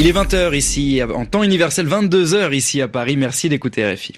[0.00, 3.18] Il est 20h ici, en temps universel, 22h ici à Paris.
[3.18, 4.14] Merci d'écouter RFI.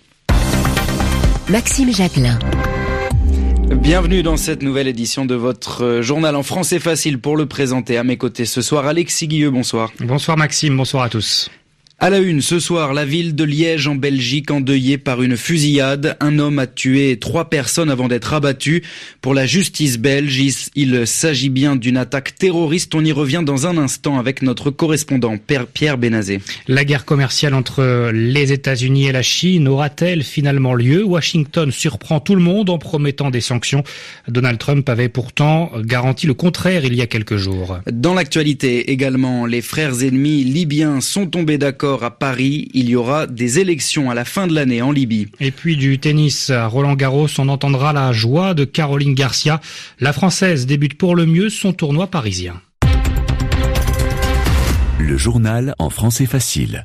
[1.49, 2.39] Maxime Jacquelin.
[3.75, 8.05] Bienvenue dans cette nouvelle édition de votre journal en français facile pour le présenter à
[8.05, 8.87] mes côtés ce soir.
[8.87, 9.91] Alexis Guilleux, bonsoir.
[9.99, 11.51] Bonsoir Maxime, bonsoir à tous.
[12.05, 16.17] À la une, ce soir, la ville de Liège en Belgique endeuillée par une fusillade.
[16.19, 18.83] Un homme a tué trois personnes avant d'être abattu.
[19.21, 22.97] Pour la justice belge, il s'agit bien d'une attaque terroriste.
[22.97, 26.41] On y revient dans un instant avec notre correspondant Pierre Benazé.
[26.67, 31.05] La guerre commerciale entre les États-Unis et la Chine aura-t-elle finalement lieu?
[31.05, 33.85] Washington surprend tout le monde en promettant des sanctions.
[34.27, 37.79] Donald Trump avait pourtant garanti le contraire il y a quelques jours.
[37.93, 42.69] Dans l'actualité également, les frères ennemis libyens sont tombés d'accord à Paris.
[42.75, 45.29] Il y aura des élections à la fin de l'année en Libye.
[45.41, 49.61] Et puis du tennis à Roland Garros, on entendra la joie de Caroline Garcia.
[50.01, 52.61] La Française débute pour le mieux son tournoi parisien.
[54.99, 56.85] Le journal en français facile.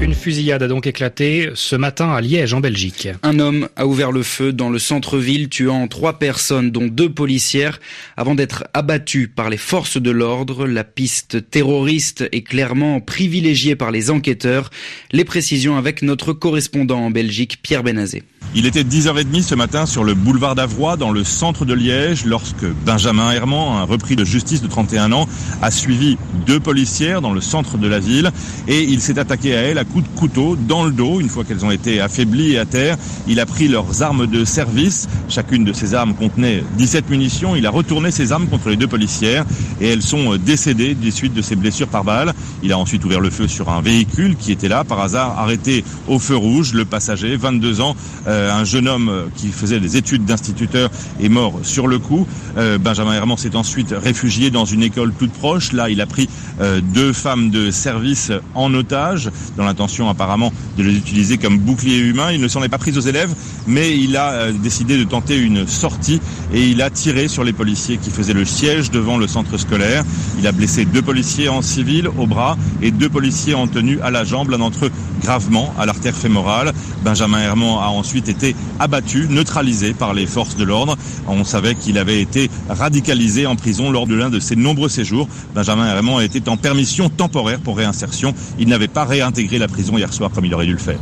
[0.00, 3.08] Une fusillade a donc éclaté ce matin à Liège, en Belgique.
[3.24, 7.80] Un homme a ouvert le feu dans le centre-ville, tuant trois personnes, dont deux policières,
[8.16, 10.68] avant d'être abattu par les forces de l'ordre.
[10.68, 14.70] La piste terroriste est clairement privilégiée par les enquêteurs.
[15.10, 18.22] Les précisions avec notre correspondant en Belgique, Pierre Benazé.
[18.54, 22.64] Il était 10h30 ce matin sur le boulevard d'Avroy, dans le centre de Liège, lorsque
[22.86, 25.28] Benjamin Herman, un repris de justice de 31 ans,
[25.60, 28.30] a suivi deux policières dans le centre de la ville
[28.66, 31.20] et il s'est attaqué à elles à coups de couteau dans le dos.
[31.20, 34.44] Une fois qu'elles ont été affaiblies et à terre, il a pris leurs armes de
[34.44, 35.08] service.
[35.28, 37.56] Chacune de ces armes contenait 17 munitions.
[37.56, 39.44] Il a retourné ses armes contre les deux policières
[39.80, 42.34] et elles sont décédées des suites de ses blessures par balle.
[42.62, 45.84] Il a ensuite ouvert le feu sur un véhicule qui était là, par hasard arrêté
[46.06, 46.74] au feu rouge.
[46.74, 51.58] Le passager, 22 ans, euh, un jeune homme qui faisait des études d'instituteur est mort
[51.62, 52.26] sur le coup.
[52.56, 55.72] Euh, Benjamin Herman s'est ensuite réfugié dans une école toute proche.
[55.72, 56.28] Là, il a pris
[56.60, 61.98] euh, deux femmes de service en otage, dans l'intention apparemment de les utiliser comme bouclier
[61.98, 62.32] humain.
[62.32, 63.32] Il ne s'en est pas pris aux élèves,
[63.68, 66.20] mais il a décidé de tenter une sortie
[66.52, 70.04] et il a tiré sur les policiers qui faisaient le siège devant le centre scolaire.
[70.40, 74.10] Il a blessé deux policiers en civil au bras et deux policiers en tenue à
[74.10, 74.90] la jambe, l'un d'entre eux
[75.22, 76.72] gravement à l'artère fémorale.
[77.04, 80.96] Benjamin Herman a ensuite été abattu, neutralisé par les forces de l'ordre.
[81.28, 85.28] On savait qu'il avait été radicalisé en prison lors de l'un de ses nombreux séjours.
[85.54, 88.34] Benjamin Herman était en permission temporaire pour réinsertion.
[88.58, 90.98] Il n'avait pas réintégré la prison hier soir comme il aurait dû le faire.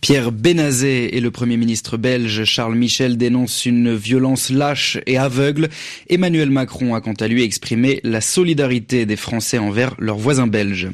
[0.00, 5.68] Pierre Benazet et le Premier ministre belge Charles Michel dénoncent une violence lâche et aveugle.
[6.08, 10.90] Emmanuel Macron a quant à lui exprimé la solidarité des Français envers leurs voisins belges.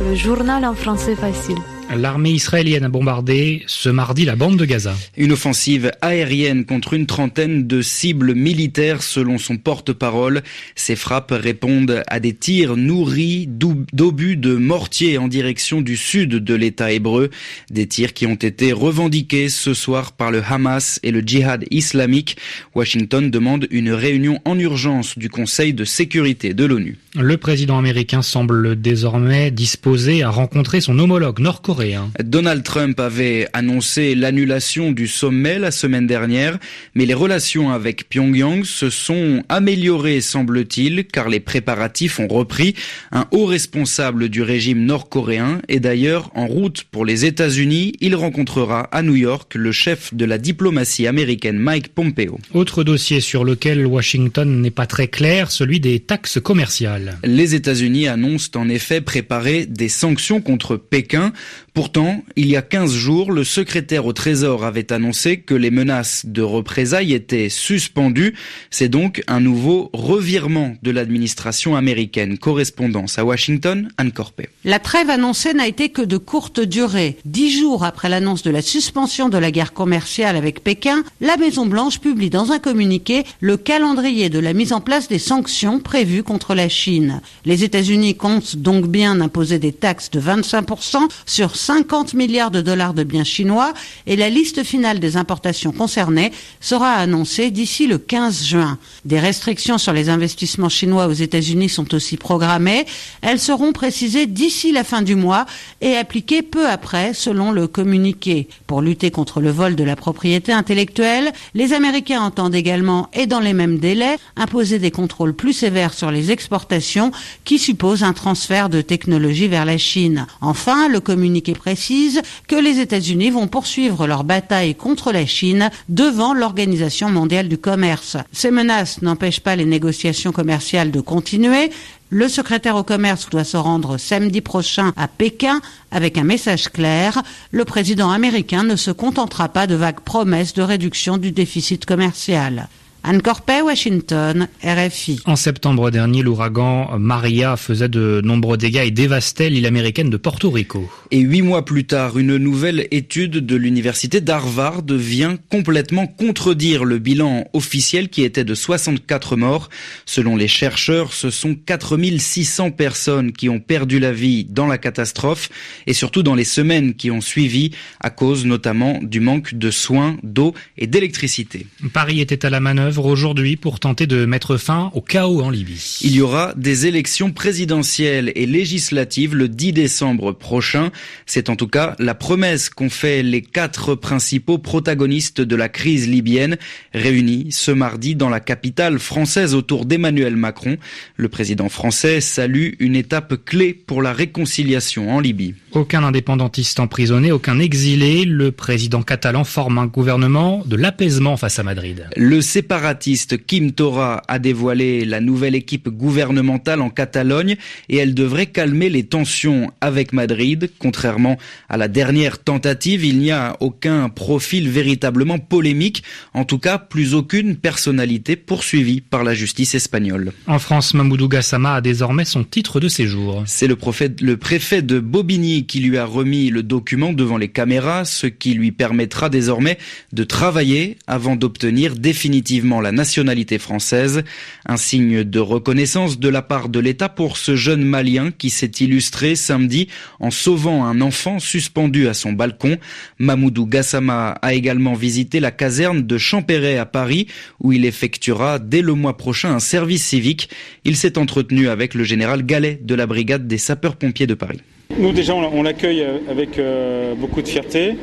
[0.00, 1.58] Le journal en français facile.
[1.96, 4.94] L'armée israélienne a bombardé ce mardi la bande de Gaza.
[5.16, 10.42] Une offensive aérienne contre une trentaine de cibles militaires selon son porte-parole.
[10.76, 16.54] Ces frappes répondent à des tirs nourris d'obus de mortier en direction du sud de
[16.54, 17.30] l'État hébreu.
[17.70, 22.36] Des tirs qui ont été revendiqués ce soir par le Hamas et le djihad islamique.
[22.74, 26.98] Washington demande une réunion en urgence du Conseil de sécurité de l'ONU.
[27.18, 31.77] Le président américain semble désormais disposé à rencontrer son homologue nord-coréen
[32.22, 36.58] Donald Trump avait annoncé l'annulation du sommet la semaine dernière,
[36.94, 42.74] mais les relations avec Pyongyang se sont améliorées, semble-t-il, car les préparatifs ont repris.
[43.12, 47.92] Un haut responsable du régime nord-coréen est d'ailleurs en route pour les États-Unis.
[48.00, 52.38] Il rencontrera à New York le chef de la diplomatie américaine Mike Pompeo.
[52.54, 57.18] Autre dossier sur lequel Washington n'est pas très clair, celui des taxes commerciales.
[57.24, 61.32] Les États-Unis annoncent en effet préparer des sanctions contre Pékin.
[61.74, 66.26] Pourtant, il y a 15 jours, le secrétaire au Trésor avait annoncé que les menaces
[66.26, 68.34] de représailles étaient suspendues.
[68.70, 72.38] C'est donc un nouveau revirement de l'administration américaine.
[72.38, 74.48] Correspondance à Washington, Anne Corpé.
[74.64, 77.16] La trêve annoncée n'a été que de courte durée.
[77.24, 82.00] Dix jours après l'annonce de la suspension de la guerre commerciale avec Pékin, la Maison-Blanche
[82.00, 86.54] publie dans un communiqué le calendrier de la mise en place des sanctions prévues contre
[86.54, 87.20] la Chine.
[87.44, 92.94] Les États-Unis comptent donc bien imposer des taxes de 25% sur 50 milliards de dollars
[92.94, 93.74] de biens chinois
[94.06, 96.32] et la liste finale des importations concernées
[96.62, 98.78] sera annoncée d'ici le 15 juin.
[99.04, 102.86] Des restrictions sur les investissements chinois aux États-Unis sont aussi programmées.
[103.20, 105.44] Elles seront précisées d'ici la fin du mois
[105.82, 108.48] et appliquées peu après selon le communiqué.
[108.66, 113.40] Pour lutter contre le vol de la propriété intellectuelle, les Américains entendent également et dans
[113.40, 117.12] les mêmes délais imposer des contrôles plus sévères sur les exportations
[117.44, 120.26] qui supposent un transfert de technologie vers la Chine.
[120.40, 126.34] Enfin, le communiqué précise que les États-Unis vont poursuivre leur bataille contre la Chine devant
[126.34, 128.16] l'Organisation mondiale du commerce.
[128.32, 131.70] Ces menaces n'empêchent pas les négociations commerciales de continuer.
[132.10, 135.60] Le secrétaire au commerce doit se rendre samedi prochain à Pékin
[135.90, 137.22] avec un message clair.
[137.50, 142.68] Le président américain ne se contentera pas de vagues promesses de réduction du déficit commercial.
[143.04, 145.20] Anne Corpet, Washington, RFI.
[145.24, 150.50] En septembre dernier, l'ouragan Maria faisait de nombreux dégâts et dévastait l'île américaine de Porto
[150.50, 150.90] Rico.
[151.10, 156.98] Et huit mois plus tard, une nouvelle étude de l'université d'Harvard vient complètement contredire le
[156.98, 159.70] bilan officiel qui était de 64 morts.
[160.04, 165.48] Selon les chercheurs, ce sont 4600 personnes qui ont perdu la vie dans la catastrophe
[165.86, 170.16] et surtout dans les semaines qui ont suivi à cause notamment du manque de soins,
[170.22, 171.66] d'eau et d'électricité.
[171.92, 175.98] Paris était à la manœuvre aujourd'hui pour tenter de mettre fin au chaos en Libye.
[176.02, 180.90] Il y aura des élections présidentielles et législatives le 10 décembre prochain.
[181.26, 186.08] C'est en tout cas la promesse qu'ont fait les quatre principaux protagonistes de la crise
[186.08, 186.56] libyenne,
[186.94, 190.76] réunis ce mardi dans la capitale française autour d'Emmanuel Macron.
[191.16, 195.54] Le président français salue une étape clé pour la réconciliation en Libye.
[195.72, 198.24] Aucun indépendantiste emprisonné, aucun exilé.
[198.24, 202.06] Le président catalan forme un gouvernement de l'apaisement face à Madrid.
[202.16, 202.40] Le
[202.78, 207.56] séparatiste Kim Tora a dévoilé la nouvelle équipe gouvernementale en Catalogne
[207.88, 210.70] et elle devrait calmer les tensions avec Madrid.
[210.78, 211.38] Contrairement
[211.68, 216.04] à la dernière tentative, il n'y a aucun profil véritablement polémique,
[216.34, 220.30] en tout cas plus aucune personnalité poursuivie par la justice espagnole.
[220.46, 223.42] En France, Mamoudou Gassama a désormais son titre de séjour.
[223.46, 223.76] C'est le,
[224.20, 228.54] le préfet de Bobigny qui lui a remis le document devant les caméras, ce qui
[228.54, 229.78] lui permettra désormais
[230.12, 234.22] de travailler avant d'obtenir définitivement la nationalité française,
[234.66, 238.70] un signe de reconnaissance de la part de l'État pour ce jeune Malien qui s'est
[238.80, 239.88] illustré samedi
[240.20, 242.76] en sauvant un enfant suspendu à son balcon.
[243.18, 247.26] Mamoudou Gassama a également visité la caserne de Champéret à Paris
[247.60, 250.50] où il effectuera dès le mois prochain un service civique.
[250.84, 254.60] Il s'est entretenu avec le général Gallet de la brigade des sapeurs-pompiers de Paris.
[254.98, 257.94] Nous déjà on l'accueille avec euh, beaucoup de fierté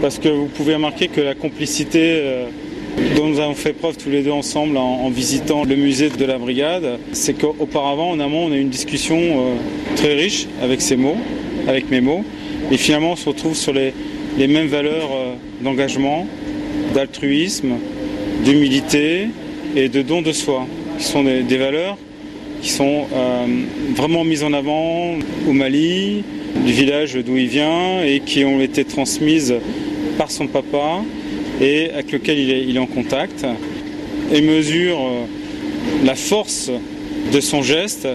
[0.00, 2.46] parce que vous pouvez remarquer que la complicité euh,
[3.16, 6.38] dont nous avons fait preuve tous les deux ensemble en, visitant le musée de la
[6.38, 9.54] brigade, c'est qu'auparavant, en amont, on a eu une discussion euh,
[9.96, 11.16] très riche avec ces mots,
[11.66, 12.24] avec mes mots,
[12.70, 13.92] et finalement, on se retrouve sur les,
[14.36, 16.26] mêmes valeurs euh, d'engagement,
[16.94, 17.74] d'altruisme,
[18.44, 19.28] d'humilité
[19.76, 20.66] et de don de soi,
[20.98, 21.96] qui sont des, valeurs
[22.62, 23.46] qui sont euh,
[23.94, 25.14] vraiment mises en avant
[25.48, 26.24] au Mali,
[26.64, 29.54] du village d'où il vient, et qui ont été transmises
[30.16, 31.02] par son papa,
[31.60, 33.44] et avec lequel il est, en contact
[34.32, 35.24] et mesure euh,
[36.04, 36.70] la force
[37.32, 38.08] de son geste,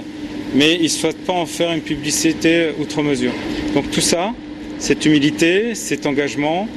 [0.55, 3.33] mais il ne souhaite pas en faire une publicité outre mesure.
[3.73, 4.33] Donc tout ça,
[4.77, 6.67] cette humilité, cet engagement,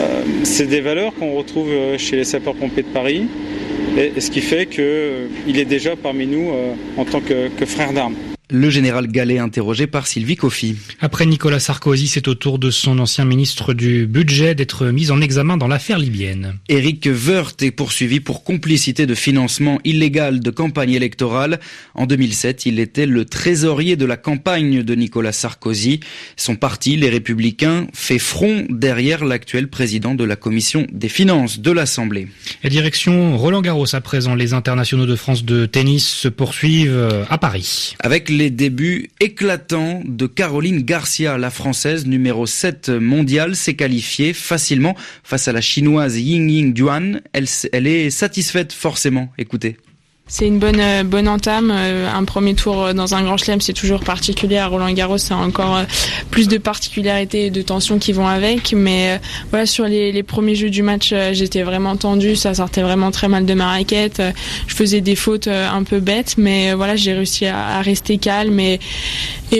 [0.00, 3.24] euh, c'est des valeurs qu'on retrouve euh, chez les sapeurs-pompiers de Paris,
[3.98, 6.52] et, ce qui fait qu'il est déjà parmi nous
[6.96, 8.14] en tant que frère d'armes.
[8.52, 10.74] Le général Gallet interrogé par Sylvie Coffy.
[11.00, 15.20] Après Nicolas Sarkozy, c'est au tour de son ancien ministre du budget d'être mis en
[15.20, 16.54] examen dans l'affaire libyenne.
[16.68, 21.60] Éric Woerth est poursuivi pour complicité de financement illégal de campagne électorale.
[21.94, 26.00] En 2007, il était le trésorier de la campagne de Nicolas Sarkozy.
[26.36, 31.70] Son parti, les Républicains, fait front derrière l'actuel président de la commission des finances de
[31.70, 32.26] l'Assemblée.
[32.64, 34.34] Et direction Roland Garros à présent.
[34.34, 37.94] Les internationaux de France de tennis se poursuivent à Paris.
[38.00, 44.96] Avec les débuts éclatants de Caroline Garcia, la française numéro 7 mondiale, s'est qualifiée facilement
[45.22, 47.20] face à la chinoise Ying Ying Duan.
[47.34, 49.30] Elle, elle est satisfaite forcément.
[49.36, 49.76] Écoutez.
[50.32, 51.72] C'est une bonne euh, bonne entame.
[51.74, 54.58] Euh, un premier tour euh, dans un grand chelem, c'est toujours particulier.
[54.58, 55.80] À Roland Garros, c'est encore
[56.30, 58.72] plus de particularités et de tensions qui vont avec.
[58.72, 59.20] Mais
[59.50, 62.36] voilà, sur les, les premiers jeux du match, j'étais vraiment tendue.
[62.36, 64.22] Ça sortait vraiment très mal de ma raquette.
[64.68, 68.78] Je faisais des fautes un peu bêtes, mais voilà, j'ai réussi à, rester calme et,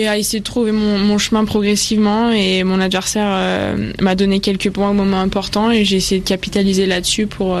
[0.07, 2.31] à essayer de trouver mon, mon chemin progressivement.
[2.31, 6.85] Et mon adversaire m'a donné quelques points au moment important et j'ai essayé de capitaliser
[6.85, 7.59] là-dessus pour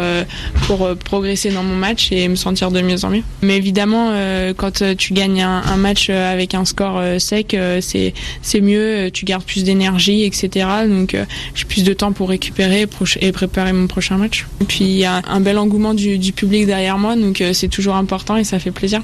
[0.67, 3.00] pour progresser dans mon match et me sentir de mieux
[3.41, 8.13] mais évidemment, euh, quand euh, tu gagnes un, match euh, avec un score sec, c'est
[8.41, 10.67] c'est mieux, tu gardes plus d'énergie, etc.
[10.87, 11.15] Donc
[11.55, 12.87] j'ai plus de temps pour récupérer
[13.21, 14.45] et préparer mon prochain match.
[14.61, 17.69] Et puis il y a un bel engouement du, du public derrière moi, donc c'est
[17.69, 19.01] toujours important et ça fait plaisir.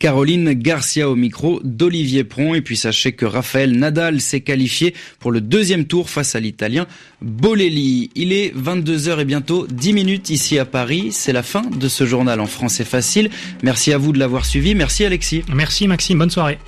[0.00, 2.54] Caroline Garcia au micro d'Olivier Pron.
[2.54, 6.88] Et puis sachez que Raphaël Nadal s'est qualifié pour le deuxième tour face à l'Italien
[7.22, 8.10] Bolelli.
[8.16, 11.12] Il est 22h et bientôt 10 minutes ici à Paris.
[11.12, 13.30] C'est la fin de ce journal en français facile.
[13.62, 14.74] Merci à vous de l'avoir suivi.
[14.74, 15.44] Merci Alexis.
[15.54, 16.18] Merci Maxime.
[16.18, 16.58] Bonne soirée.